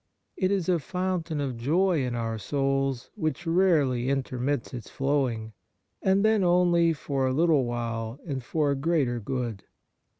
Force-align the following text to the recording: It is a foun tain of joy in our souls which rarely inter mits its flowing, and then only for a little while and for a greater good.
It 0.35 0.49
is 0.49 0.67
a 0.67 0.79
foun 0.79 1.21
tain 1.21 1.39
of 1.39 1.57
joy 1.57 2.03
in 2.03 2.15
our 2.15 2.39
souls 2.39 3.11
which 3.13 3.45
rarely 3.45 4.09
inter 4.09 4.39
mits 4.39 4.73
its 4.73 4.89
flowing, 4.89 5.53
and 6.01 6.25
then 6.25 6.43
only 6.43 6.91
for 6.91 7.27
a 7.27 7.33
little 7.33 7.65
while 7.65 8.19
and 8.25 8.43
for 8.43 8.71
a 8.71 8.75
greater 8.75 9.19
good. 9.19 9.63